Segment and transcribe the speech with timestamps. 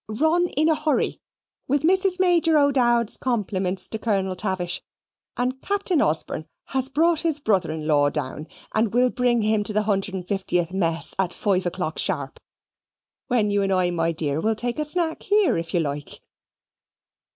[0.19, 1.21] Run in a hurry,
[1.67, 2.19] with Mrs.
[2.19, 4.81] Major O'Dowd's compliments to Colonel Tavish,
[5.37, 10.73] and Captain Osborne has brought his brothernlaw down, and will bring him to the 150th
[10.73, 12.39] mess at five o'clock sharp
[13.27, 16.19] when you and I, my dear, will take a snack here, if you like."